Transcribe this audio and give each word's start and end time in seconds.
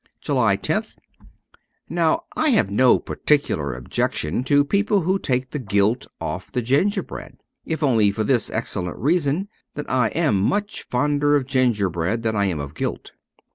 JULY 0.21 0.57
loth 0.67 0.95
NOW, 1.87 2.23
I 2.35 2.49
have 2.49 2.71
no 2.71 2.97
particular 2.97 3.75
objection 3.75 4.43
to 4.45 4.65
people 4.65 5.01
who 5.01 5.19
take 5.19 5.51
the 5.51 5.59
gilt 5.59 6.07
off 6.19 6.51
the 6.51 6.63
gingerbread: 6.63 7.37
if 7.67 7.83
only 7.83 8.09
for 8.09 8.23
this 8.23 8.49
excellent 8.49 8.97
reason— 8.97 9.47
that 9.75 9.87
I 9.87 10.07
am 10.07 10.41
much 10.41 10.87
fonder 10.89 11.35
of 11.35 11.45
gingerbread 11.45 12.23
than 12.23 12.35
I 12.35 12.45
am 12.45 12.59
of 12.59 12.73
gilt. 12.73 13.11